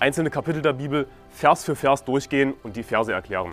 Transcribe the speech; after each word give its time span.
einzelne 0.00 0.30
Kapitel 0.30 0.62
der 0.62 0.72
Bibel 0.72 1.06
Vers 1.28 1.62
für 1.62 1.76
Vers 1.76 2.04
durchgehen 2.04 2.54
und 2.62 2.74
die 2.74 2.82
Verse 2.82 3.12
erklären. 3.12 3.52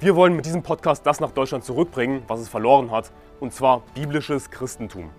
Wir 0.00 0.16
wollen 0.16 0.34
mit 0.34 0.44
diesem 0.44 0.64
Podcast 0.64 1.06
das 1.06 1.20
nach 1.20 1.30
Deutschland 1.30 1.64
zurückbringen, 1.64 2.22
was 2.26 2.40
es 2.40 2.48
verloren 2.48 2.90
hat, 2.90 3.12
und 3.38 3.52
zwar 3.52 3.82
biblisches 3.94 4.50
Christentum. 4.50 5.10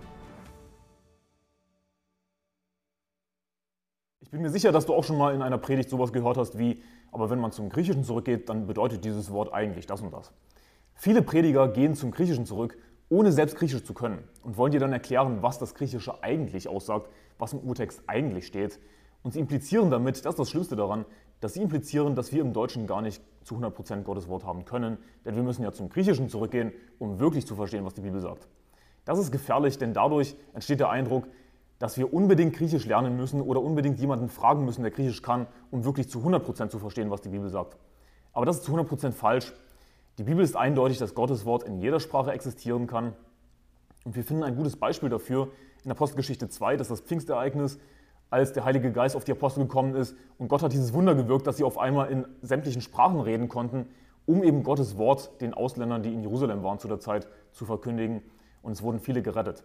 Ich 4.20 4.30
bin 4.30 4.42
mir 4.42 4.50
sicher, 4.50 4.72
dass 4.72 4.84
du 4.84 4.92
auch 4.92 5.04
schon 5.04 5.16
mal 5.16 5.34
in 5.34 5.40
einer 5.40 5.56
Predigt 5.56 5.88
sowas 5.88 6.12
gehört 6.12 6.36
hast 6.36 6.58
wie, 6.58 6.82
aber 7.10 7.30
wenn 7.30 7.40
man 7.40 7.50
zum 7.50 7.70
Griechischen 7.70 8.04
zurückgeht, 8.04 8.50
dann 8.50 8.66
bedeutet 8.66 9.04
dieses 9.06 9.32
Wort 9.32 9.54
eigentlich 9.54 9.86
das 9.86 10.02
und 10.02 10.12
das. 10.12 10.32
Viele 10.94 11.22
Prediger 11.22 11.66
gehen 11.66 11.94
zum 11.94 12.10
Griechischen 12.10 12.44
zurück, 12.44 12.76
ohne 13.08 13.32
selbst 13.32 13.56
Griechisch 13.56 13.84
zu 13.84 13.94
können 13.94 14.22
und 14.42 14.58
wollen 14.58 14.72
dir 14.72 14.80
dann 14.80 14.92
erklären, 14.92 15.38
was 15.40 15.58
das 15.58 15.74
Griechische 15.74 16.22
eigentlich 16.22 16.68
aussagt, 16.68 17.08
was 17.38 17.54
im 17.54 17.60
Urtext 17.60 18.02
eigentlich 18.06 18.46
steht 18.46 18.78
und 19.22 19.32
sie 19.32 19.40
implizieren 19.40 19.90
damit, 19.90 20.24
das 20.24 20.34
ist 20.34 20.38
das 20.38 20.50
Schlimmste 20.50 20.76
daran, 20.76 21.04
dass 21.40 21.54
sie 21.54 21.62
implizieren, 21.62 22.14
dass 22.14 22.32
wir 22.32 22.40
im 22.40 22.52
Deutschen 22.52 22.86
gar 22.86 23.02
nicht 23.02 23.22
zu 23.44 23.56
100% 23.56 24.02
Gottes 24.02 24.28
Wort 24.28 24.44
haben 24.44 24.64
können, 24.64 24.98
denn 25.24 25.36
wir 25.36 25.42
müssen 25.42 25.62
ja 25.62 25.72
zum 25.72 25.88
Griechischen 25.88 26.28
zurückgehen, 26.28 26.72
um 26.98 27.18
wirklich 27.18 27.46
zu 27.46 27.54
verstehen, 27.54 27.84
was 27.84 27.94
die 27.94 28.00
Bibel 28.00 28.20
sagt. 28.20 28.48
Das 29.04 29.18
ist 29.18 29.30
gefährlich, 29.30 29.78
denn 29.78 29.94
dadurch 29.94 30.36
entsteht 30.52 30.80
der 30.80 30.90
Eindruck, 30.90 31.28
dass 31.78 31.96
wir 31.96 32.12
unbedingt 32.12 32.56
Griechisch 32.56 32.86
lernen 32.86 33.16
müssen 33.16 33.40
oder 33.40 33.62
unbedingt 33.62 33.98
jemanden 34.00 34.28
fragen 34.28 34.64
müssen, 34.64 34.82
der 34.82 34.90
Griechisch 34.90 35.22
kann, 35.22 35.46
um 35.70 35.84
wirklich 35.84 36.08
zu 36.08 36.18
100% 36.18 36.68
zu 36.68 36.78
verstehen, 36.78 37.10
was 37.10 37.20
die 37.20 37.28
Bibel 37.28 37.48
sagt. 37.48 37.76
Aber 38.32 38.44
das 38.44 38.58
ist 38.58 38.64
zu 38.64 38.76
100% 38.76 39.12
falsch. 39.12 39.54
Die 40.18 40.24
Bibel 40.24 40.44
ist 40.44 40.56
eindeutig, 40.56 40.98
dass 40.98 41.14
Gottes 41.14 41.44
Wort 41.44 41.62
in 41.62 41.78
jeder 41.78 42.00
Sprache 42.00 42.32
existieren 42.32 42.86
kann. 42.88 43.14
Und 44.04 44.16
wir 44.16 44.24
finden 44.24 44.42
ein 44.42 44.56
gutes 44.56 44.76
Beispiel 44.76 45.08
dafür 45.08 45.48
in 45.84 45.90
Apostelgeschichte 45.92 46.48
2, 46.48 46.76
das 46.76 46.90
ist 46.90 47.00
das 47.00 47.06
Pfingstereignis, 47.06 47.78
als 48.30 48.52
der 48.52 48.64
Heilige 48.64 48.92
Geist 48.92 49.16
auf 49.16 49.24
die 49.24 49.32
Apostel 49.32 49.60
gekommen 49.60 49.94
ist 49.94 50.14
und 50.38 50.48
Gott 50.48 50.62
hat 50.62 50.72
dieses 50.72 50.92
Wunder 50.92 51.14
gewirkt, 51.14 51.46
dass 51.46 51.56
sie 51.56 51.64
auf 51.64 51.78
einmal 51.78 52.10
in 52.10 52.26
sämtlichen 52.42 52.82
Sprachen 52.82 53.20
reden 53.20 53.48
konnten, 53.48 53.86
um 54.26 54.42
eben 54.42 54.62
Gottes 54.62 54.98
Wort 54.98 55.40
den 55.40 55.54
Ausländern, 55.54 56.02
die 56.02 56.12
in 56.12 56.20
Jerusalem 56.20 56.62
waren 56.62 56.78
zu 56.78 56.88
der 56.88 57.00
Zeit, 57.00 57.26
zu 57.52 57.64
verkündigen. 57.64 58.22
Und 58.62 58.72
es 58.72 58.82
wurden 58.82 59.00
viele 59.00 59.22
gerettet. 59.22 59.64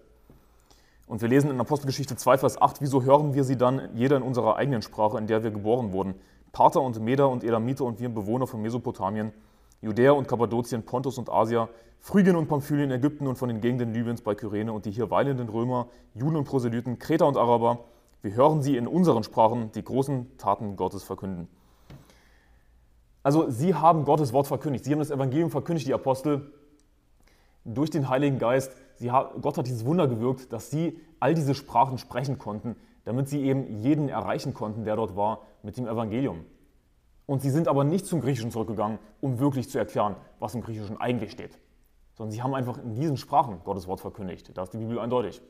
Und 1.06 1.22
wir 1.22 1.28
lesen 1.28 1.52
in 1.52 1.60
Apostelgeschichte 1.60 2.16
2, 2.16 2.38
Vers 2.38 2.62
8, 2.62 2.80
wieso 2.80 3.04
hören 3.04 3.34
wir 3.34 3.44
sie 3.44 3.58
dann, 3.58 3.90
jeder 3.94 4.16
in 4.16 4.24
unserer 4.24 4.56
eigenen 4.56 4.82
Sprache, 4.82 5.18
in 5.18 5.28
der 5.28 5.44
wir 5.44 5.52
geboren 5.52 5.92
wurden? 5.92 6.16
Parther 6.54 6.82
und 6.82 7.00
Meder 7.02 7.30
und 7.30 7.44
Elamiter 7.44 7.84
und 7.84 8.00
wir 8.00 8.08
Bewohner 8.08 8.48
von 8.48 8.62
Mesopotamien, 8.62 9.34
Judäa 9.82 10.12
und 10.12 10.30
Kappadokien, 10.30 10.84
Pontus 10.84 11.18
und 11.18 11.30
Asia, 11.30 11.68
Phrygien 12.00 12.38
und 12.38 12.48
Pamphylien, 12.48 12.92
Ägypten 12.92 13.28
und 13.28 13.38
von 13.38 13.50
den 13.50 13.60
Gegenden 13.60 13.94
Libyens 13.94 14.22
bei 14.22 14.36
Kyrene 14.36 14.72
und 14.72 14.86
die 14.86 14.92
hier 14.92 15.10
weilenden 15.10 15.50
Römer, 15.50 15.88
Juden 16.14 16.38
und 16.38 16.46
Proselyten, 16.46 17.00
Kreter 17.00 17.28
und 17.28 17.36
Araber, 17.36 17.80
wir 18.24 18.34
hören 18.34 18.62
sie 18.62 18.78
in 18.78 18.88
unseren 18.88 19.24
Sprachen 19.24 19.72
die 19.74 19.84
großen 19.84 20.38
Taten 20.38 20.78
Gottes 20.78 21.04
verkünden. 21.04 21.50
Also 23.22 23.50
sie 23.50 23.76
haben 23.76 24.06
Gottes 24.06 24.32
Wort 24.34 24.48
verkündigt. 24.48 24.86
Sie 24.86 24.92
haben 24.92 25.00
das 25.00 25.12
Evangelium 25.12 25.52
verkündigt, 25.52 25.88
die 25.88 25.94
Apostel, 25.94 26.52
durch 27.66 27.90
den 27.90 28.10
Heiligen 28.10 28.40
Geist. 28.40 28.76
Sie, 28.96 29.08
Gott 29.08 29.58
hat 29.58 29.68
dieses 29.68 29.86
Wunder 29.86 30.08
gewirkt, 30.08 30.52
dass 30.52 30.72
sie 30.72 31.00
all 31.20 31.34
diese 31.34 31.54
Sprachen 31.54 31.98
sprechen 31.98 32.38
konnten, 32.38 32.76
damit 33.04 33.28
sie 33.28 33.42
eben 33.44 33.68
jeden 33.82 34.08
erreichen 34.08 34.54
konnten, 34.54 34.86
der 34.86 34.96
dort 34.96 35.16
war, 35.16 35.42
mit 35.62 35.78
dem 35.78 35.88
Evangelium. 35.88 36.46
Und 37.26 37.42
sie 37.42 37.50
sind 37.50 37.68
aber 37.68 37.84
nicht 37.84 38.06
zum 38.06 38.22
Griechischen 38.22 38.52
zurückgegangen, 38.52 39.00
um 39.20 39.40
wirklich 39.40 39.70
zu 39.70 39.78
erklären, 39.78 40.16
was 40.40 40.56
im 40.56 40.62
Griechischen 40.62 41.00
eigentlich 41.00 41.32
steht. 41.32 41.58
Sondern 42.16 42.32
sie 42.32 42.42
haben 42.42 42.54
einfach 42.54 42.78
in 42.78 42.96
diesen 42.96 43.18
Sprachen 43.18 43.62
Gottes 43.66 43.88
Wort 43.88 44.00
verkündigt. 44.00 44.52
Da 44.58 44.64
ist 44.64 44.74
die 44.74 44.78
Bibel 44.78 45.00
eindeutig. 45.00 45.42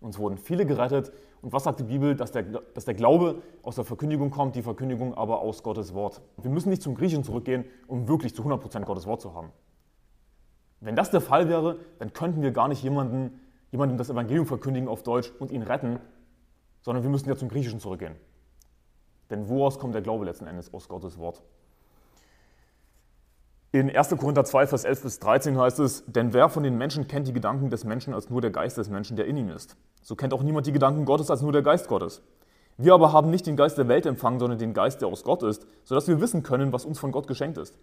Uns 0.00 0.18
wurden 0.18 0.38
viele 0.38 0.66
gerettet. 0.66 1.12
Und 1.42 1.52
was 1.52 1.64
sagt 1.64 1.80
die 1.80 1.84
Bibel? 1.84 2.14
Dass 2.14 2.32
der, 2.32 2.42
dass 2.42 2.84
der 2.84 2.94
Glaube 2.94 3.42
aus 3.62 3.76
der 3.76 3.84
Verkündigung 3.84 4.30
kommt, 4.30 4.56
die 4.56 4.62
Verkündigung 4.62 5.14
aber 5.14 5.40
aus 5.40 5.62
Gottes 5.62 5.94
Wort. 5.94 6.20
Wir 6.36 6.50
müssen 6.50 6.70
nicht 6.70 6.82
zum 6.82 6.94
Griechen 6.94 7.24
zurückgehen, 7.24 7.64
um 7.86 8.08
wirklich 8.08 8.34
zu 8.34 8.42
100% 8.42 8.84
Gottes 8.84 9.06
Wort 9.06 9.20
zu 9.20 9.34
haben. 9.34 9.50
Wenn 10.80 10.96
das 10.96 11.10
der 11.10 11.20
Fall 11.20 11.48
wäre, 11.48 11.78
dann 11.98 12.12
könnten 12.12 12.42
wir 12.42 12.50
gar 12.50 12.68
nicht 12.68 12.82
jemanden, 12.82 13.40
jemandem 13.70 13.96
das 13.98 14.10
Evangelium 14.10 14.46
verkündigen 14.46 14.88
auf 14.88 15.02
Deutsch 15.02 15.32
und 15.38 15.50
ihn 15.50 15.62
retten, 15.62 15.98
sondern 16.82 17.02
wir 17.02 17.10
müssen 17.10 17.28
ja 17.28 17.36
zum 17.36 17.48
Griechischen 17.48 17.80
zurückgehen. 17.80 18.14
Denn 19.30 19.48
woraus 19.48 19.78
kommt 19.78 19.94
der 19.94 20.02
Glaube 20.02 20.24
letzten 20.24 20.46
Endes? 20.46 20.72
Aus 20.72 20.88
Gottes 20.88 21.18
Wort. 21.18 21.42
In 23.72 23.94
1. 23.94 24.10
Korinther 24.16 24.44
2, 24.44 24.68
Vers 24.68 24.84
11 24.84 25.02
bis 25.02 25.18
13 25.18 25.58
heißt 25.58 25.80
es, 25.80 26.04
denn 26.06 26.32
wer 26.32 26.48
von 26.48 26.62
den 26.62 26.78
Menschen 26.78 27.08
kennt 27.08 27.26
die 27.26 27.32
Gedanken 27.32 27.68
des 27.68 27.84
Menschen 27.84 28.14
als 28.14 28.30
nur 28.30 28.40
der 28.40 28.50
Geist 28.50 28.78
des 28.78 28.88
Menschen, 28.88 29.16
der 29.16 29.26
in 29.26 29.36
ihm 29.36 29.50
ist? 29.50 29.76
So 30.02 30.14
kennt 30.14 30.32
auch 30.32 30.42
niemand 30.42 30.66
die 30.66 30.72
Gedanken 30.72 31.04
Gottes 31.04 31.30
als 31.30 31.42
nur 31.42 31.52
der 31.52 31.62
Geist 31.62 31.88
Gottes. 31.88 32.22
Wir 32.78 32.94
aber 32.94 33.12
haben 33.12 33.30
nicht 33.30 33.46
den 33.46 33.56
Geist 33.56 33.76
der 33.76 33.88
Welt 33.88 34.06
empfangen, 34.06 34.38
sondern 34.38 34.58
den 34.58 34.72
Geist, 34.72 35.00
der 35.00 35.08
aus 35.08 35.24
Gott 35.24 35.42
ist, 35.42 35.66
sodass 35.84 36.06
wir 36.06 36.20
wissen 36.20 36.42
können, 36.42 36.72
was 36.72 36.84
uns 36.84 36.98
von 36.98 37.10
Gott 37.10 37.26
geschenkt 37.26 37.58
ist. 37.58 37.76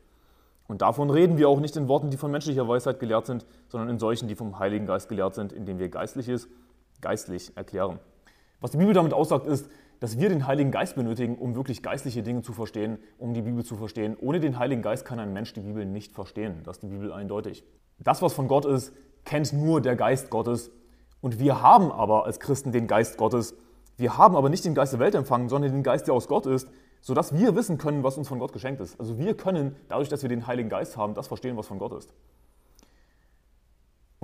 Und 0.68 0.82
davon 0.82 1.10
reden 1.10 1.38
wir 1.38 1.50
auch 1.50 1.60
nicht 1.60 1.76
in 1.76 1.88
Worten, 1.88 2.10
die 2.10 2.18
von 2.18 2.32
menschlicher 2.32 2.68
Weisheit 2.68 3.00
gelehrt 3.00 3.26
sind, 3.26 3.46
sondern 3.68 3.90
in 3.90 4.00
solchen, 4.00 4.28
die 4.28 4.36
vom 4.36 4.60
Heiligen 4.60 4.86
Geist 4.86 5.10
gelehrt 5.10 5.36
sind, 5.36 5.52
indem 5.52 5.80
wir 5.80 5.90
Geistliches 5.90 6.48
geistlich 7.02 7.52
erklären. 7.58 8.00
Was 8.62 8.72
die 8.72 8.78
Bibel 8.78 8.94
damit 8.94 9.14
aussagt, 9.14 9.46
ist, 9.46 9.70
dass 10.04 10.20
wir 10.20 10.28
den 10.28 10.48
Heiligen 10.48 10.70
Geist 10.70 10.96
benötigen, 10.96 11.38
um 11.38 11.56
wirklich 11.56 11.82
geistliche 11.82 12.24
Dinge 12.24 12.42
zu 12.42 12.52
verstehen, 12.52 12.98
um 13.18 13.34
die 13.34 13.42
Bibel 13.42 13.64
zu 13.64 13.78
verstehen. 13.78 14.18
Ohne 14.20 14.42
den 14.42 14.60
Heiligen 14.60 14.82
Geist 14.82 15.06
kann 15.06 15.18
ein 15.18 15.32
Mensch 15.32 15.54
die 15.54 15.62
Bibel 15.62 15.86
nicht 15.86 16.12
verstehen. 16.12 16.60
Das 16.66 16.76
ist 16.76 16.84
die 16.84 16.88
Bibel 16.88 17.14
eindeutig. 17.14 17.64
Das, 18.00 18.22
was 18.22 18.34
von 18.34 18.50
Gott 18.50 18.66
ist, 18.66 18.92
kennt 19.24 19.54
nur 19.54 19.80
der 19.80 19.96
Geist 19.96 20.30
Gottes. 20.30 20.72
Und 21.22 21.40
wir 21.40 21.62
haben 21.62 21.90
aber 21.90 22.26
als 22.26 22.42
Christen 22.42 22.74
den 22.74 22.86
Geist 22.86 23.16
Gottes. 23.16 23.56
Wir 23.96 24.18
haben 24.18 24.36
aber 24.36 24.50
nicht 24.50 24.66
den 24.66 24.76
Geist 24.76 24.92
der 24.92 25.00
Welt 25.00 25.16
empfangen, 25.16 25.48
sondern 25.48 25.72
den 25.72 25.84
Geist, 25.84 26.06
der 26.06 26.16
aus 26.16 26.28
Gott 26.28 26.48
ist, 26.48 26.68
sodass 27.00 27.34
wir 27.34 27.56
wissen 27.56 27.78
können, 27.78 28.04
was 28.04 28.18
uns 28.18 28.28
von 28.28 28.40
Gott 28.40 28.52
geschenkt 28.52 28.82
ist. 28.82 29.00
Also 29.00 29.18
wir 29.18 29.38
können, 29.38 29.78
dadurch, 29.88 30.10
dass 30.10 30.22
wir 30.22 30.28
den 30.28 30.48
Heiligen 30.48 30.68
Geist 30.68 30.98
haben, 30.98 31.14
das 31.14 31.28
verstehen, 31.28 31.56
was 31.56 31.68
von 31.68 31.80
Gott 31.80 31.94
ist. 31.94 32.14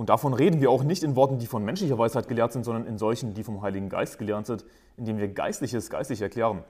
Und 0.00 0.08
davon 0.08 0.32
reden 0.32 0.62
wir 0.62 0.70
auch 0.70 0.82
nicht 0.82 1.02
in 1.02 1.14
Worten, 1.14 1.38
die 1.38 1.46
von 1.46 1.62
menschlicher 1.62 1.98
Weisheit 1.98 2.26
gelehrt 2.26 2.54
sind, 2.54 2.64
sondern 2.64 2.86
in 2.86 2.96
solchen, 2.96 3.34
die 3.34 3.44
vom 3.44 3.60
Heiligen 3.60 3.90
Geist 3.90 4.16
gelehrt 4.16 4.46
sind, 4.46 4.64
indem 4.96 5.18
wir 5.18 5.28
Geistliches 5.28 5.90
geistlich 5.90 6.22
erklären. 6.22 6.64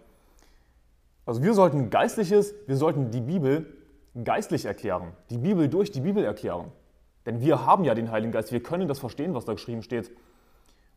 Also 1.26 1.40
wir 1.40 1.54
sollten 1.54 1.90
Geistliches, 1.90 2.52
wir 2.66 2.76
sollten 2.76 3.12
die 3.12 3.20
Bibel 3.20 3.72
geistlich 4.24 4.64
erklären, 4.64 5.12
die 5.30 5.38
Bibel 5.38 5.68
durch 5.68 5.92
die 5.92 6.00
Bibel 6.00 6.24
erklären. 6.24 6.72
Denn 7.24 7.40
wir 7.40 7.64
haben 7.64 7.84
ja 7.84 7.94
den 7.94 8.10
Heiligen 8.10 8.32
Geist, 8.32 8.50
wir 8.50 8.64
können 8.64 8.88
das 8.88 8.98
verstehen, 8.98 9.32
was 9.32 9.44
da 9.44 9.52
geschrieben 9.52 9.84
steht. 9.84 10.10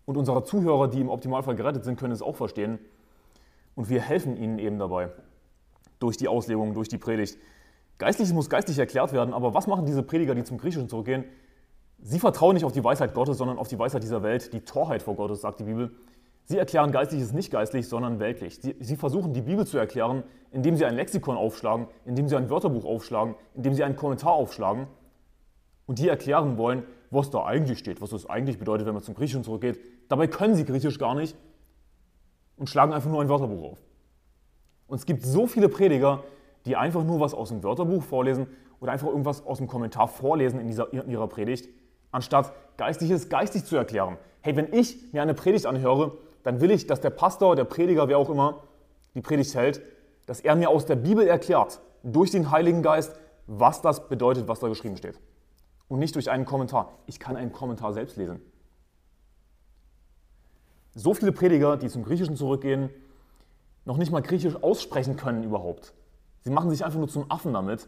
Und 0.05 0.17
unsere 0.17 0.43
Zuhörer, 0.43 0.87
die 0.87 1.01
im 1.01 1.09
Optimalfall 1.09 1.53
gerettet 1.53 1.83
sind, 1.83 1.99
können 1.99 2.13
es 2.13 2.23
auch 2.23 2.35
verstehen. 2.35 2.79
Und 3.75 3.91
wir 3.91 4.01
helfen 4.01 4.37
ihnen 4.37 4.57
eben 4.57 4.79
dabei, 4.79 5.11
durch 5.99 6.17
die 6.17 6.27
Auslegung, 6.27 6.73
durch 6.73 6.89
die 6.89 6.97
Predigt. 6.97 7.37
Geistliches 7.99 8.33
muss 8.33 8.49
geistlich 8.49 8.79
erklärt 8.79 9.13
werden, 9.13 9.35
aber 9.35 9.53
was 9.53 9.67
machen 9.67 9.85
diese 9.85 10.01
Prediger, 10.01 10.33
die 10.33 10.43
zum 10.43 10.57
Griechischen 10.57 10.89
zurückgehen? 10.89 11.25
Sie 12.05 12.19
vertrauen 12.19 12.53
nicht 12.53 12.65
auf 12.65 12.73
die 12.73 12.83
Weisheit 12.83 13.13
Gottes, 13.13 13.37
sondern 13.37 13.57
auf 13.57 13.69
die 13.69 13.79
Weisheit 13.79 14.03
dieser 14.03 14.23
Welt, 14.23 14.51
die 14.51 14.59
Torheit 14.59 15.01
vor 15.01 15.15
Gottes, 15.15 15.39
sagt 15.39 15.61
die 15.61 15.63
Bibel. 15.63 15.91
Sie 16.43 16.57
erklären 16.57 16.91
Geistliches 16.91 17.31
nicht 17.31 17.49
geistlich, 17.49 17.87
sondern 17.87 18.19
weltlich. 18.19 18.59
Sie, 18.59 18.75
sie, 18.81 18.97
versuchen 18.97 19.31
die 19.31 19.41
Bibel 19.41 19.65
zu 19.65 19.77
erklären, 19.77 20.23
indem 20.51 20.75
sie 20.75 20.83
ein 20.83 20.95
Lexikon 20.95 21.37
aufschlagen, 21.37 21.87
indem 22.03 22.27
sie 22.27 22.35
ein 22.35 22.49
Wörterbuch 22.49 22.83
aufschlagen, 22.83 23.35
indem 23.53 23.73
sie 23.73 23.85
einen 23.85 23.95
Kommentar 23.95 24.33
aufschlagen 24.33 24.87
und 25.85 25.99
die 25.99 26.09
erklären 26.09 26.57
wollen, 26.57 26.83
was 27.09 27.29
da 27.29 27.45
eigentlich 27.45 27.79
steht, 27.79 28.01
was 28.01 28.09
das 28.09 28.29
eigentlich 28.29 28.59
bedeutet, 28.59 28.85
wenn 28.85 28.93
man 28.93 29.03
zum 29.03 29.15
Griechischen 29.15 29.45
zurückgeht. 29.45 29.79
Dabei 30.09 30.27
können 30.27 30.55
sie 30.55 30.65
Griechisch 30.65 30.99
gar 30.99 31.15
nicht 31.15 31.37
und 32.57 32.69
schlagen 32.69 32.91
einfach 32.91 33.09
nur 33.09 33.21
ein 33.21 33.29
Wörterbuch 33.29 33.71
auf. 33.71 33.81
Und 34.87 34.97
es 34.97 35.05
gibt 35.05 35.23
so 35.23 35.47
viele 35.47 35.69
Prediger, 35.69 36.25
die 36.65 36.75
einfach 36.75 37.05
nur 37.05 37.21
was 37.21 37.33
aus 37.33 37.47
dem 37.47 37.63
Wörterbuch 37.63 38.03
vorlesen 38.03 38.47
oder 38.81 38.91
einfach 38.91 39.07
irgendwas 39.07 39.45
aus 39.45 39.59
dem 39.59 39.67
Kommentar 39.67 40.09
vorlesen 40.09 40.59
in, 40.59 40.67
dieser, 40.67 40.91
in 40.91 41.09
ihrer 41.09 41.27
Predigt 41.27 41.69
anstatt 42.13 42.53
Geistliches 42.77 43.29
geistig 43.29 43.65
zu 43.65 43.75
erklären. 43.75 44.17
Hey, 44.41 44.55
wenn 44.55 44.73
ich 44.73 45.13
mir 45.13 45.21
eine 45.21 45.33
Predigt 45.33 45.65
anhöre, 45.65 46.17
dann 46.43 46.59
will 46.61 46.71
ich, 46.71 46.87
dass 46.87 47.01
der 47.01 47.11
Pastor, 47.11 47.55
der 47.55 47.65
Prediger, 47.65 48.07
wer 48.07 48.17
auch 48.17 48.29
immer 48.29 48.63
die 49.15 49.21
Predigt 49.21 49.53
hält, 49.55 49.81
dass 50.25 50.39
er 50.39 50.55
mir 50.55 50.69
aus 50.69 50.85
der 50.85 50.95
Bibel 50.95 51.27
erklärt, 51.27 51.79
durch 52.03 52.31
den 52.31 52.51
Heiligen 52.51 52.81
Geist, 52.81 53.15
was 53.47 53.81
das 53.81 54.07
bedeutet, 54.09 54.47
was 54.47 54.59
da 54.59 54.67
geschrieben 54.67 54.97
steht. 54.97 55.19
Und 55.87 55.99
nicht 55.99 56.15
durch 56.15 56.31
einen 56.31 56.45
Kommentar. 56.45 56.93
Ich 57.05 57.19
kann 57.19 57.35
einen 57.35 57.51
Kommentar 57.51 57.93
selbst 57.93 58.17
lesen. 58.17 58.41
So 60.95 61.13
viele 61.13 61.31
Prediger, 61.31 61.77
die 61.77 61.89
zum 61.89 62.03
Griechischen 62.03 62.35
zurückgehen, 62.35 62.89
noch 63.85 63.97
nicht 63.97 64.11
mal 64.11 64.21
Griechisch 64.21 64.55
aussprechen 64.61 65.15
können 65.15 65.43
überhaupt. 65.43 65.93
Sie 66.41 66.49
machen 66.49 66.69
sich 66.69 66.85
einfach 66.85 66.99
nur 66.99 67.07
zum 67.07 67.29
Affen 67.29 67.53
damit 67.53 67.87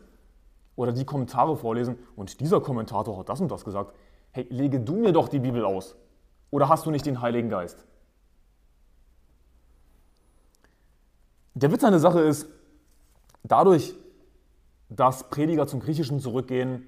oder 0.75 0.91
die 0.91 1.05
Kommentare 1.05 1.55
vorlesen 1.55 1.97
und 2.15 2.39
dieser 2.39 2.61
Kommentator 2.61 3.17
hat 3.17 3.29
das 3.29 3.41
und 3.41 3.51
das 3.51 3.63
gesagt. 3.63 3.93
Hey, 4.35 4.45
lege 4.49 4.81
du 4.81 4.97
mir 4.97 5.13
doch 5.13 5.29
die 5.29 5.39
Bibel 5.39 5.63
aus. 5.63 5.95
Oder 6.51 6.67
hast 6.67 6.85
du 6.85 6.91
nicht 6.91 7.05
den 7.05 7.21
Heiligen 7.21 7.47
Geist? 7.47 7.85
Der 11.53 11.71
Witz 11.71 11.85
an 11.85 11.91
der 11.91 12.01
Sache 12.01 12.19
ist, 12.19 12.45
dadurch, 13.43 13.95
dass 14.89 15.29
Prediger 15.29 15.67
zum 15.67 15.79
Griechischen 15.79 16.19
zurückgehen 16.19 16.85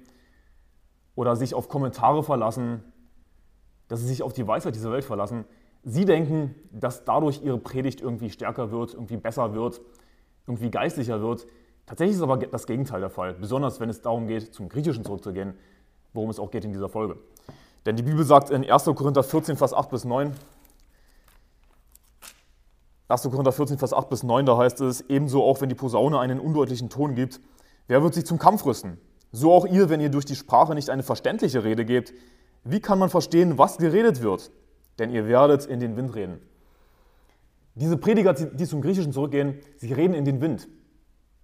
oder 1.14 1.36
sich 1.36 1.54
auf 1.54 1.70
Kommentare 1.70 2.22
verlassen, 2.22 2.84
dass 3.88 4.00
sie 4.00 4.08
sich 4.08 4.22
auf 4.22 4.34
die 4.34 4.46
Weisheit 4.46 4.74
dieser 4.74 4.92
Welt 4.92 5.06
verlassen, 5.06 5.46
sie 5.84 6.04
denken, 6.04 6.54
dass 6.70 7.06
dadurch 7.06 7.42
ihre 7.42 7.56
Predigt 7.56 8.02
irgendwie 8.02 8.28
stärker 8.28 8.70
wird, 8.72 8.92
irgendwie 8.92 9.16
besser 9.16 9.54
wird, 9.54 9.80
irgendwie 10.46 10.70
geistlicher 10.70 11.22
wird. 11.22 11.46
Tatsächlich 11.86 12.16
ist 12.18 12.22
aber 12.22 12.36
das 12.36 12.66
Gegenteil 12.66 13.00
der 13.00 13.08
Fall, 13.08 13.32
besonders 13.32 13.80
wenn 13.80 13.88
es 13.88 14.02
darum 14.02 14.26
geht, 14.26 14.52
zum 14.52 14.68
Griechischen 14.68 15.02
zurückzugehen, 15.02 15.54
worum 16.18 16.30
es 16.30 16.40
auch 16.40 16.50
geht 16.50 16.64
in 16.64 16.72
dieser 16.72 16.88
Folge. 16.88 17.16
Denn 17.86 17.94
die 17.94 18.02
Bibel 18.02 18.24
sagt 18.24 18.50
in 18.50 18.68
1. 18.68 18.84
Korinther 18.84 19.22
14, 19.22 19.56
Vers 19.56 19.72
8 19.72 19.88
bis 19.88 20.04
9, 20.04 20.34
1. 23.06 23.22
Korinther 23.22 23.52
14, 23.52 23.78
Vers 23.78 23.92
8 23.92 24.10
bis 24.10 24.24
9, 24.24 24.44
da 24.44 24.58
heißt 24.58 24.80
es, 24.80 25.00
ebenso 25.02 25.44
auch 25.44 25.60
wenn 25.60 25.68
die 25.68 25.76
Posaune 25.76 26.18
einen 26.18 26.40
undeutlichen 26.40 26.90
Ton 26.90 27.14
gibt, 27.14 27.40
wer 27.86 28.02
wird 28.02 28.14
sich 28.14 28.26
zum 28.26 28.38
Kampf 28.38 28.66
rüsten? 28.66 28.98
So 29.30 29.52
auch 29.52 29.64
ihr, 29.64 29.88
wenn 29.88 30.00
ihr 30.00 30.10
durch 30.10 30.24
die 30.24 30.34
Sprache 30.34 30.74
nicht 30.74 30.90
eine 30.90 31.04
verständliche 31.04 31.62
Rede 31.62 31.84
gebt, 31.84 32.12
wie 32.64 32.80
kann 32.80 32.98
man 32.98 33.10
verstehen, 33.10 33.56
was 33.56 33.78
geredet 33.78 34.20
wird? 34.20 34.50
Denn 34.98 35.10
ihr 35.10 35.28
werdet 35.28 35.66
in 35.66 35.78
den 35.78 35.96
Wind 35.96 36.16
reden. 36.16 36.40
Diese 37.76 37.96
Prediger, 37.96 38.34
die 38.34 38.66
zum 38.66 38.82
Griechischen 38.82 39.12
zurückgehen, 39.12 39.60
sie 39.76 39.92
reden 39.92 40.14
in 40.14 40.24
den 40.24 40.40
Wind, 40.40 40.68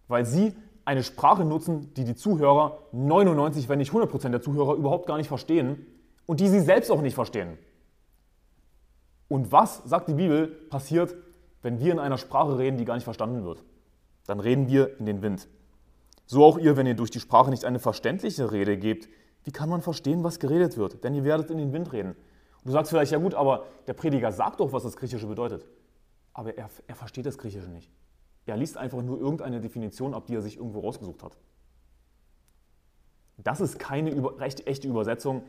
weil 0.08 0.26
sie 0.26 0.52
eine 0.84 1.02
Sprache 1.02 1.44
nutzen, 1.44 1.92
die 1.94 2.04
die 2.04 2.14
Zuhörer, 2.14 2.78
99, 2.92 3.68
wenn 3.68 3.78
nicht 3.78 3.88
100 3.88 4.10
Prozent 4.10 4.34
der 4.34 4.42
Zuhörer, 4.42 4.74
überhaupt 4.74 5.06
gar 5.06 5.16
nicht 5.16 5.28
verstehen 5.28 5.86
und 6.26 6.40
die 6.40 6.48
sie 6.48 6.60
selbst 6.60 6.90
auch 6.90 7.00
nicht 7.00 7.14
verstehen. 7.14 7.58
Und 9.28 9.52
was, 9.52 9.82
sagt 9.84 10.08
die 10.08 10.14
Bibel, 10.14 10.48
passiert, 10.48 11.14
wenn 11.62 11.80
wir 11.80 11.92
in 11.92 11.98
einer 11.98 12.18
Sprache 12.18 12.58
reden, 12.58 12.76
die 12.76 12.84
gar 12.84 12.94
nicht 12.94 13.04
verstanden 13.04 13.44
wird? 13.44 13.64
Dann 14.26 14.40
reden 14.40 14.68
wir 14.68 14.98
in 14.98 15.06
den 15.06 15.22
Wind. 15.22 15.48
So 16.26 16.44
auch 16.44 16.58
ihr, 16.58 16.76
wenn 16.76 16.86
ihr 16.86 16.94
durch 16.94 17.10
die 17.10 17.20
Sprache 17.20 17.50
nicht 17.50 17.64
eine 17.64 17.78
verständliche 17.78 18.52
Rede 18.52 18.76
gebt, 18.76 19.08
wie 19.44 19.52
kann 19.52 19.68
man 19.68 19.82
verstehen, 19.82 20.24
was 20.24 20.38
geredet 20.38 20.76
wird? 20.76 21.04
Denn 21.04 21.14
ihr 21.14 21.24
werdet 21.24 21.50
in 21.50 21.58
den 21.58 21.72
Wind 21.72 21.92
reden. 21.92 22.10
Und 22.10 22.66
du 22.66 22.72
sagst 22.72 22.90
vielleicht, 22.90 23.12
ja 23.12 23.18
gut, 23.18 23.34
aber 23.34 23.66
der 23.86 23.92
Prediger 23.92 24.32
sagt 24.32 24.60
doch, 24.60 24.72
was 24.72 24.82
das 24.82 24.96
Griechische 24.96 25.26
bedeutet. 25.26 25.66
Aber 26.32 26.56
er, 26.56 26.70
er 26.86 26.94
versteht 26.94 27.26
das 27.26 27.36
Griechische 27.36 27.68
nicht. 27.68 27.90
Er 28.46 28.56
liest 28.56 28.76
einfach 28.76 29.02
nur 29.02 29.18
irgendeine 29.18 29.60
Definition 29.60 30.14
ab, 30.14 30.26
die 30.26 30.34
er 30.34 30.42
sich 30.42 30.56
irgendwo 30.56 30.80
rausgesucht 30.80 31.22
hat. 31.22 31.36
Das 33.38 33.60
ist 33.60 33.78
keine 33.78 34.10
über, 34.10 34.38
recht, 34.38 34.66
echte 34.66 34.86
Übersetzung. 34.86 35.42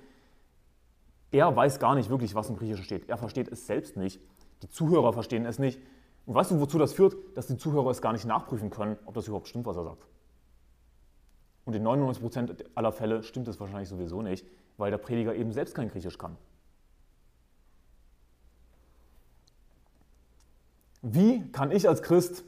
Er 1.32 1.54
weiß 1.56 1.80
gar 1.80 1.96
nicht 1.96 2.10
wirklich, 2.10 2.36
was 2.36 2.50
im 2.50 2.58
Griechischen 2.58 2.86
steht. 2.86 3.10
Er 3.10 3.18
versteht 3.18 3.50
es 3.50 3.68
selbst 3.68 3.98
nicht. 3.98 4.22
Die 4.64 4.70
Zuhörer 4.70 5.14
verstehen 5.14 5.46
es 5.46 5.60
nicht. 5.60 5.80
Und 6.26 6.34
weißt 6.34 6.52
du, 6.52 6.60
wozu 6.60 6.78
das 6.78 6.94
führt? 6.94 7.16
Dass 7.36 7.48
die 7.48 7.58
Zuhörer 7.58 7.90
es 7.90 8.02
gar 8.02 8.14
nicht 8.14 8.26
nachprüfen 8.26 8.70
können, 8.70 8.98
ob 9.06 9.14
das 9.14 9.28
überhaupt 9.28 9.48
stimmt, 9.48 9.66
was 9.66 9.78
er 9.78 9.84
sagt. 9.84 10.08
Und 11.66 11.76
in 11.76 11.84
99% 11.86 12.66
aller 12.76 12.92
Fälle 12.92 13.24
stimmt 13.24 13.48
es 13.48 13.60
wahrscheinlich 13.60 13.90
sowieso 13.90 14.22
nicht, 14.22 14.46
weil 14.78 14.92
der 14.92 14.98
Prediger 14.98 15.36
eben 15.36 15.52
selbst 15.52 15.76
kein 15.76 15.90
Griechisch 15.90 16.18
kann. 16.18 16.38
Wie 21.02 21.52
kann 21.52 21.72
ich 21.72 21.88
als 21.88 22.02
Christ 22.02 22.44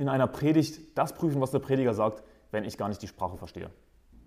in 0.00 0.08
einer 0.08 0.26
Predigt 0.26 0.96
das 0.96 1.14
prüfen, 1.14 1.40
was 1.40 1.50
der 1.50 1.58
Prediger 1.58 1.92
sagt, 1.92 2.24
wenn 2.50 2.64
ich 2.64 2.78
gar 2.78 2.88
nicht 2.88 3.02
die 3.02 3.06
Sprache 3.06 3.36
verstehe? 3.36 3.70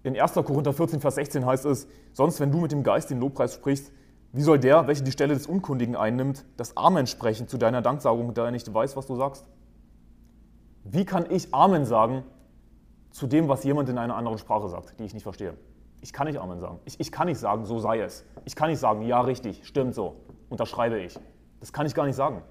In 0.04 0.20
1. 0.20 0.34
Korinther 0.34 0.72
14, 0.72 1.02
Vers 1.02 1.16
16 1.16 1.46
heißt 1.46 1.66
es, 1.66 1.88
sonst 2.12 2.40
wenn 2.40 2.52
du 2.52 2.60
mit 2.60 2.72
dem 2.72 2.84
Geist 2.84 3.10
den 3.10 3.20
Lobpreis 3.20 3.56
sprichst, 3.56 3.92
wie 4.32 4.42
soll 4.42 4.60
der, 4.60 4.88
welcher 4.88 5.04
die 5.04 5.12
Stelle 5.12 5.34
des 5.34 5.48
Unkundigen 5.48 5.96
einnimmt, 5.96 6.46
das 6.58 6.78
Amen 6.78 7.08
sprechen 7.08 7.48
zu 7.48 7.58
deiner 7.58 7.82
Danksagung, 7.82 8.34
da 8.34 8.46
er 8.46 8.52
nicht 8.52 8.72
weiß, 8.72 8.96
was 8.96 9.08
du 9.08 9.16
sagst? 9.16 9.48
Wie 10.84 11.06
kann 11.06 11.26
ich 11.32 11.54
Amen 11.54 11.86
sagen 11.86 12.24
zu 13.10 13.26
dem, 13.26 13.48
was 13.48 13.64
jemand 13.64 13.90
in 13.90 13.98
einer 13.98 14.16
anderen 14.16 14.38
Sprache 14.38 14.70
sagt, 14.70 15.00
die 15.00 15.06
ich 15.06 15.14
nicht 15.14 15.24
verstehe? 15.24 15.56
Ich 16.02 16.14
kann 16.14 16.28
nicht 16.28 16.38
Amen 16.38 16.60
sagen. 16.60 16.80
Ich, 16.86 17.00
ich 17.00 17.12
kann 17.12 17.28
nicht 17.28 17.40
sagen, 17.40 17.66
so 17.66 17.80
sei 17.80 18.02
es. 18.02 18.26
Ich 18.46 18.56
kann 18.56 18.70
nicht 18.70 18.80
sagen, 18.80 19.02
ja, 19.04 19.22
richtig, 19.22 19.66
stimmt 19.66 19.96
so, 19.96 20.18
unterschreibe 20.50 21.00
ich. 21.00 21.18
Das 21.62 21.74
kann 21.74 21.88
ich 21.88 21.96
gar 21.96 22.06
nicht 22.06 22.16
sagen. 22.16 22.44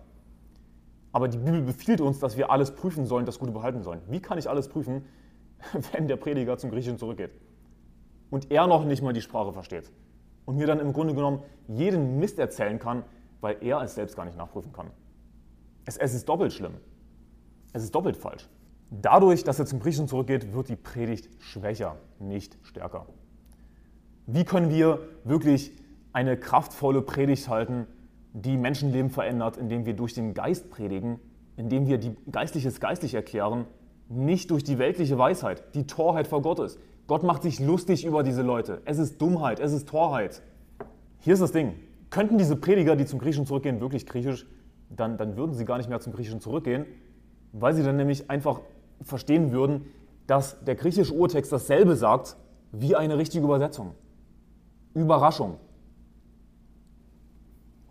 Aber 1.13 1.29
die 1.29 1.39
Bibel 1.39 1.63
befiehlt 1.63 2.01
uns, 2.01 2.19
dass 2.19 2.37
wir 2.37 2.51
alles 2.51 2.75
prüfen 2.75 3.07
sollen, 3.07 3.27
das 3.27 3.39
Gute 3.39 3.53
behalten 3.53 3.83
sollen. 3.83 4.01
Wie 4.09 4.21
kann 4.21 4.39
ich 4.39 4.49
alles 4.49 4.69
prüfen, 4.69 5.05
wenn 5.93 6.09
der 6.09 6.17
Prediger 6.17 6.57
zum 6.59 6.71
Griechischen 6.71 6.99
zurückgeht 6.99 7.31
und 8.31 8.51
er 8.51 8.67
noch 8.67 8.85
nicht 8.85 9.03
mal 9.03 9.13
die 9.13 9.21
Sprache 9.21 9.53
versteht? 9.53 9.93
und 10.45 10.57
mir 10.57 10.67
dann 10.67 10.81
im 10.81 10.93
Grunde 10.93 11.15
genommen 11.15 11.43
jeden 11.69 12.19
Mist 12.19 12.39
erzählen 12.39 12.79
kann, 12.79 13.05
weil 13.41 13.57
er 13.61 13.81
es 13.83 13.95
selbst 13.95 14.17
gar 14.17 14.25
nicht 14.25 14.37
nachprüfen 14.37 14.73
kann. 14.73 14.91
Es, 15.85 15.97
es 15.97 16.15
ist 16.15 16.29
doppelt 16.29 16.53
schlimm. 16.53 16.75
Es 17.73 17.83
ist 17.83 17.95
doppelt 17.95 18.17
falsch. 18.17 18.49
Dadurch, 18.91 19.43
dass 19.45 19.59
er 19.59 19.67
zum 19.67 19.81
Griechischen 19.81 20.09
zurückgeht, 20.09 20.53
wird 20.53 20.69
die 20.69 20.77
Predigt 20.77 21.29
schwächer, 21.43 21.97
nicht 22.19 22.59
stärker. 22.63 23.07
Wie 24.27 24.45
können 24.45 24.71
wir 24.71 25.01
wirklich 25.25 25.73
eine 26.13 26.37
kraftvolle 26.37 27.03
Predigt 27.03 27.49
halten, 27.49 27.87
die 28.33 28.57
Menschenleben 28.57 29.11
verändert, 29.11 29.57
indem 29.57 29.87
wir 29.87 29.95
durch 29.95 30.15
den 30.15 30.35
Geist 30.35 30.71
predigen, 30.71 31.19
indem 31.57 31.87
wir 31.87 31.99
die 31.99 32.17
Geistliches 32.31 32.81
geistlich 32.81 33.15
erklären, 33.15 33.67
nicht 34.09 34.51
durch 34.51 34.65
die 34.65 34.79
weltliche 34.79 35.19
Weisheit, 35.19 35.75
die 35.75 35.87
Torheit 35.87 36.27
vor 36.27 36.43
Gott 36.43 36.59
ist. 36.59 36.79
Gott 37.07 37.23
macht 37.23 37.43
sich 37.43 37.61
lustig 37.61 38.05
über 38.05 38.23
diese 38.23 38.43
Leute. 38.43 38.81
Es 38.85 38.99
ist 38.99 39.21
Dummheit, 39.21 39.61
es 39.61 39.73
ist 39.73 39.89
Torheit. 39.89 40.43
Hier 41.21 41.35
ist 41.35 41.41
das 41.41 41.53
Ding. 41.53 41.75
Könnten 42.11 42.39
diese 42.39 42.57
Prediger, 42.57 42.97
die 42.97 43.07
zum 43.07 43.19
Griechischen 43.19 43.47
zurückgehen, 43.47 43.81
wirklich 43.81 44.07
Griechisch, 44.07 44.47
dann, 44.91 45.17
dann 45.17 45.37
würden 45.37 45.55
sie 45.55 45.65
gar 45.65 45.79
nicht 45.79 45.89
mehr 45.89 46.01
zum 46.01 46.13
Griechischen 46.13 46.41
zurückgehen, 46.41 46.87
weil 47.53 47.75
sie 47.75 47.83
dann 47.83 47.97
nämlich 47.97 48.31
einfach 48.31 48.61
verstehen 49.03 49.53
würden, 49.53 49.87
dass 50.27 50.63
der 50.65 50.75
griechische 50.75 51.13
Urtext 51.13 51.53
dasselbe 51.53 51.97
sagt 51.97 52.37
wie 52.71 52.97
eine 52.97 53.19
richtige 53.19 53.45
Übersetzung. 53.45 53.95
Überraschung. 54.95 55.57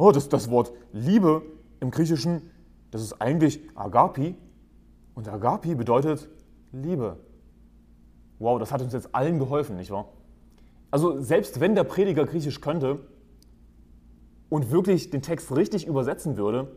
Oh, 0.03 0.11
das, 0.11 0.29
das 0.29 0.49
Wort 0.49 0.73
Liebe 0.93 1.43
im 1.79 1.91
Griechischen, 1.91 2.49
das 2.89 3.03
ist 3.03 3.21
eigentlich 3.21 3.61
Agapi. 3.75 4.35
Und 5.13 5.27
Agapi 5.27 5.75
bedeutet 5.75 6.27
Liebe. 6.71 7.19
Wow, 8.39 8.57
das 8.57 8.71
hat 8.71 8.81
uns 8.81 8.93
jetzt 8.93 9.13
allen 9.13 9.37
geholfen, 9.37 9.75
nicht 9.75 9.91
wahr? 9.91 10.07
Also 10.89 11.21
selbst 11.21 11.59
wenn 11.59 11.75
der 11.75 11.83
Prediger 11.83 12.25
Griechisch 12.25 12.61
könnte 12.61 12.97
und 14.49 14.71
wirklich 14.71 15.11
den 15.11 15.21
Text 15.21 15.55
richtig 15.55 15.85
übersetzen 15.85 16.35
würde, 16.35 16.71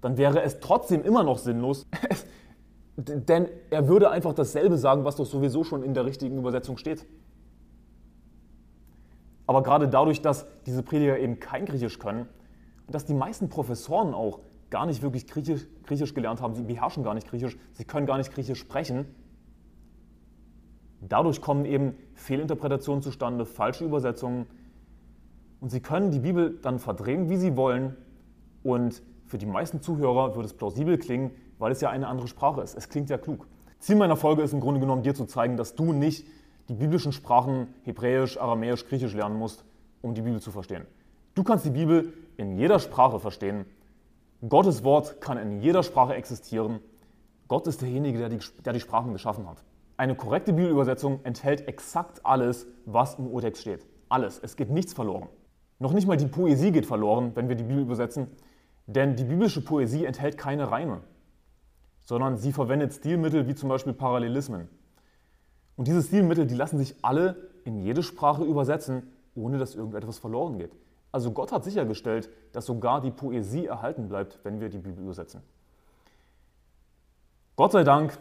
dann 0.00 0.16
wäre 0.16 0.40
es 0.40 0.60
trotzdem 0.60 1.02
immer 1.02 1.22
noch 1.22 1.36
sinnlos, 1.36 1.84
denn 2.96 3.46
er 3.68 3.88
würde 3.88 4.08
einfach 4.08 4.32
dasselbe 4.32 4.78
sagen, 4.78 5.04
was 5.04 5.16
doch 5.16 5.26
sowieso 5.26 5.64
schon 5.64 5.82
in 5.82 5.92
der 5.92 6.06
richtigen 6.06 6.38
Übersetzung 6.38 6.78
steht. 6.78 7.04
Aber 9.46 9.62
gerade 9.62 9.86
dadurch, 9.86 10.22
dass 10.22 10.46
diese 10.64 10.82
Prediger 10.82 11.18
eben 11.18 11.40
kein 11.40 11.66
Griechisch 11.66 11.98
können 11.98 12.26
dass 12.88 13.04
die 13.04 13.14
meisten 13.14 13.48
Professoren 13.48 14.14
auch 14.14 14.40
gar 14.70 14.86
nicht 14.86 15.02
wirklich 15.02 15.26
Griechisch, 15.26 15.66
Griechisch 15.84 16.14
gelernt 16.14 16.40
haben, 16.40 16.54
sie 16.54 16.62
beherrschen 16.62 17.04
gar 17.04 17.14
nicht 17.14 17.28
Griechisch, 17.28 17.56
sie 17.72 17.84
können 17.84 18.06
gar 18.06 18.18
nicht 18.18 18.32
Griechisch 18.32 18.58
sprechen, 18.58 19.06
Dadurch 21.08 21.40
kommen 21.40 21.64
eben 21.64 21.96
Fehlinterpretationen 22.14 23.02
zustande, 23.02 23.44
falsche 23.44 23.84
Übersetzungen. 23.84 24.46
Und 25.60 25.70
sie 25.70 25.80
können 25.80 26.10
die 26.10 26.18
Bibel 26.18 26.58
dann 26.62 26.78
verdrehen, 26.78 27.28
wie 27.28 27.36
sie 27.36 27.56
wollen. 27.56 27.96
Und 28.62 29.02
für 29.26 29.38
die 29.38 29.46
meisten 29.46 29.82
Zuhörer 29.82 30.34
wird 30.36 30.46
es 30.46 30.54
plausibel 30.54 30.98
klingen, 30.98 31.32
weil 31.58 31.72
es 31.72 31.80
ja 31.80 31.90
eine 31.90 32.08
andere 32.08 32.28
Sprache 32.28 32.62
ist. 32.62 32.74
Es 32.74 32.88
klingt 32.88 33.10
ja 33.10 33.18
klug. 33.18 33.46
Ziel 33.78 33.96
meiner 33.96 34.16
Folge 34.16 34.42
ist 34.42 34.52
im 34.52 34.60
Grunde 34.60 34.80
genommen, 34.80 35.02
dir 35.02 35.14
zu 35.14 35.26
zeigen, 35.26 35.56
dass 35.56 35.74
du 35.74 35.92
nicht 35.92 36.26
die 36.68 36.74
biblischen 36.74 37.12
Sprachen 37.12 37.68
Hebräisch, 37.82 38.38
Aramäisch, 38.38 38.86
Griechisch 38.86 39.14
lernen 39.14 39.38
musst, 39.38 39.64
um 40.00 40.14
die 40.14 40.22
Bibel 40.22 40.40
zu 40.40 40.50
verstehen. 40.50 40.86
Du 41.34 41.42
kannst 41.42 41.66
die 41.66 41.70
Bibel 41.70 42.14
in 42.36 42.56
jeder 42.56 42.78
Sprache 42.78 43.20
verstehen. 43.20 43.66
Gottes 44.48 44.84
Wort 44.84 45.20
kann 45.20 45.38
in 45.38 45.60
jeder 45.60 45.82
Sprache 45.82 46.14
existieren. 46.14 46.80
Gott 47.48 47.66
ist 47.66 47.82
derjenige, 47.82 48.18
der 48.18 48.28
die, 48.28 48.40
der 48.64 48.72
die 48.72 48.80
Sprachen 48.80 49.12
geschaffen 49.12 49.48
hat. 49.48 49.62
Eine 49.96 50.14
korrekte 50.16 50.52
Bibelübersetzung 50.52 51.20
enthält 51.24 51.68
exakt 51.68 52.24
alles, 52.26 52.66
was 52.84 53.18
im 53.18 53.28
Urtext 53.28 53.62
steht. 53.62 53.86
Alles. 54.08 54.40
Es 54.42 54.56
geht 54.56 54.70
nichts 54.70 54.92
verloren. 54.92 55.28
Noch 55.78 55.92
nicht 55.92 56.06
mal 56.06 56.16
die 56.16 56.26
Poesie 56.26 56.72
geht 56.72 56.86
verloren, 56.86 57.32
wenn 57.34 57.48
wir 57.48 57.56
die 57.56 57.64
Bibel 57.64 57.82
übersetzen, 57.82 58.28
denn 58.86 59.16
die 59.16 59.24
biblische 59.24 59.64
Poesie 59.64 60.04
enthält 60.04 60.36
keine 60.36 60.70
Reime, 60.70 61.00
sondern 62.00 62.36
sie 62.36 62.52
verwendet 62.52 62.92
Stilmittel 62.92 63.48
wie 63.48 63.54
zum 63.54 63.68
Beispiel 63.68 63.92
Parallelismen. 63.92 64.68
Und 65.76 65.88
diese 65.88 66.02
Stilmittel, 66.02 66.46
die 66.46 66.54
lassen 66.54 66.78
sich 66.78 66.96
alle 67.02 67.50
in 67.64 67.80
jede 67.80 68.02
Sprache 68.02 68.44
übersetzen, 68.44 69.10
ohne 69.34 69.58
dass 69.58 69.74
irgendetwas 69.74 70.18
verloren 70.18 70.58
geht. 70.58 70.72
Also 71.14 71.30
Gott 71.30 71.52
hat 71.52 71.62
sichergestellt, 71.62 72.28
dass 72.50 72.66
sogar 72.66 73.00
die 73.00 73.12
Poesie 73.12 73.66
erhalten 73.66 74.08
bleibt, 74.08 74.40
wenn 74.42 74.58
wir 74.58 74.68
die 74.68 74.78
Bibel 74.78 75.04
übersetzen. 75.04 75.42
Gott 77.54 77.70
sei 77.70 77.84
Dank 77.84 78.18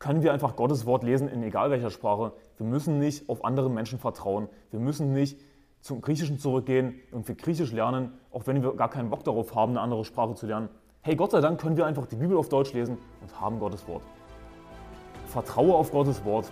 können 0.00 0.20
wir 0.24 0.32
einfach 0.32 0.56
Gottes 0.56 0.84
Wort 0.84 1.04
lesen 1.04 1.28
in 1.28 1.44
egal 1.44 1.70
welcher 1.70 1.90
Sprache. 1.90 2.32
Wir 2.56 2.66
müssen 2.66 2.98
nicht 2.98 3.28
auf 3.28 3.44
andere 3.44 3.70
Menschen 3.70 4.00
vertrauen. 4.00 4.48
Wir 4.72 4.80
müssen 4.80 5.12
nicht 5.12 5.38
zum 5.80 6.00
Griechischen 6.00 6.40
zurückgehen 6.40 6.96
und 7.12 7.28
wir 7.28 7.36
Griechisch 7.36 7.70
lernen, 7.70 8.14
auch 8.32 8.48
wenn 8.48 8.64
wir 8.64 8.74
gar 8.74 8.90
keinen 8.90 9.10
Bock 9.10 9.22
darauf 9.22 9.54
haben, 9.54 9.70
eine 9.70 9.82
andere 9.82 10.04
Sprache 10.04 10.34
zu 10.34 10.48
lernen. 10.48 10.70
Hey, 11.02 11.14
Gott 11.14 11.30
sei 11.30 11.40
Dank 11.40 11.60
können 11.60 11.76
wir 11.76 11.86
einfach 11.86 12.06
die 12.06 12.16
Bibel 12.16 12.36
auf 12.36 12.48
Deutsch 12.48 12.72
lesen 12.72 12.98
und 13.20 13.40
haben 13.40 13.60
Gottes 13.60 13.86
Wort. 13.86 14.02
Vertraue 15.26 15.76
auf 15.76 15.92
Gottes 15.92 16.24
Wort. 16.24 16.50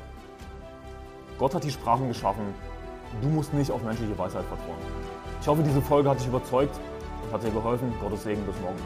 Gott 1.41 1.57
hat 1.57 1.65
die 1.65 1.73
Sprachen 1.73 2.07
geschaffen. 2.07 2.55
Du 3.21 3.27
musst 3.27 3.53
nicht 3.53 3.73
auf 3.73 3.83
menschliche 3.83 4.17
Weisheit 4.17 4.45
vertrauen. 4.45 5.22
Ich 5.43 5.49
hoffe, 5.49 5.65
diese 5.65 5.83
Folge 5.83 6.09
hat 6.09 6.21
dich 6.21 6.29
überzeugt 6.29 6.79
und 7.25 7.33
hat 7.33 7.43
dir 7.43 7.51
geholfen. 7.51 7.93
Gottes 8.01 8.23
Segen 8.23 8.47
bis 8.47 8.55
morgen. 8.61 8.79